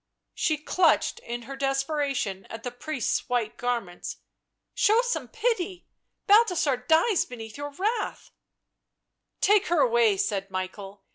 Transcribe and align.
She 0.33 0.57
clutched, 0.57 1.19
in 1.19 1.43
her 1.43 1.55
despeiation, 1.55 2.47
at 2.49 2.63
the 2.63 2.71
priest's 2.71 3.29
white 3.29 3.55
garments." 3.55 4.17
Show 4.73 5.01
some 5.03 5.27
pity; 5.27 5.85
Balthasar 6.25 6.75
dies 6.75 7.23
beneath 7.23 7.55
your 7.55 7.69
wrath 7.69 8.31
""Take 9.41 9.67
her 9.67 9.79
away," 9.81 10.17
said 10.17 10.49
Michael. 10.49 11.03